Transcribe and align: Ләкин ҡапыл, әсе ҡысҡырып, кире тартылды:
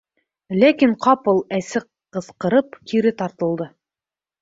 Ләкин 0.63 0.95
ҡапыл, 1.05 1.43
әсе 1.59 1.83
ҡысҡырып, 2.19 2.83
кире 2.91 3.17
тартылды: 3.25 3.73